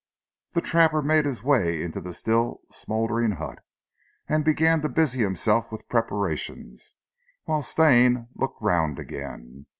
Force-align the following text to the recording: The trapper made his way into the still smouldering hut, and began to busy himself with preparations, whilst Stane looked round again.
The 0.53 0.61
trapper 0.61 1.03
made 1.03 1.25
his 1.27 1.43
way 1.43 1.83
into 1.83 2.01
the 2.01 2.11
still 2.11 2.61
smouldering 2.71 3.33
hut, 3.33 3.59
and 4.27 4.43
began 4.43 4.81
to 4.81 4.89
busy 4.89 5.21
himself 5.21 5.71
with 5.71 5.87
preparations, 5.89 6.95
whilst 7.45 7.69
Stane 7.69 8.27
looked 8.35 8.59
round 8.63 8.97
again. 8.97 9.67